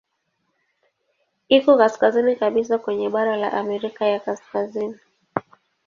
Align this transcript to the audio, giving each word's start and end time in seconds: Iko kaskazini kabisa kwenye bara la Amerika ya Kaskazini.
Iko 1.49 1.71
kaskazini 1.81 2.35
kabisa 2.35 2.77
kwenye 2.79 3.09
bara 3.09 3.37
la 3.37 3.51
Amerika 3.53 4.05
ya 4.05 4.19
Kaskazini. 4.19 4.99